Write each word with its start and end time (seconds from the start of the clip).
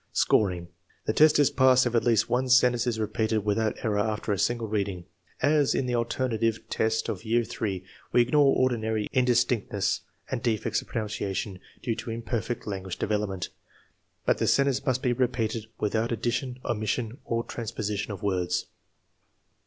Scoring. 0.13 0.69
The 1.05 1.13
test 1.13 1.37
is 1.37 1.51
passed 1.51 1.85
if 1.85 1.93
at 1.93 2.03
least 2.03 2.27
one 2.27 2.49
sentence 2.49 2.87
is 2.87 2.99
repeated 2.99 3.45
without 3.45 3.85
error 3.85 3.99
after 3.99 4.33
a 4.33 4.39
single 4.39 4.67
reading. 4.67 5.05
As 5.43 5.75
in 5.75 5.85
the 5.85 5.93
alternative 5.93 6.67
test 6.71 7.07
of 7.07 7.23
year 7.23 7.43
III, 7.43 7.83
we 8.11 8.19
ignore 8.23 8.55
ordinary 8.55 9.07
indistinct 9.11 9.71
ness 9.71 10.01
and 10.31 10.41
defects 10.41 10.81
of 10.81 10.87
pronunciation 10.87 11.59
due 11.83 11.95
to 11.97 12.09
imperfect 12.09 12.65
language 12.65 12.97
development, 12.97 13.49
but 14.25 14.39
the 14.39 14.47
sentence 14.47 14.83
must 14.87 15.03
be 15.03 15.13
repeated 15.13 15.67
without 15.79 16.11
addition, 16.11 16.57
omission, 16.65 17.19
or 17.23 17.43
transposition 17.43 18.11
of 18.11 18.23
words. 18.23 18.69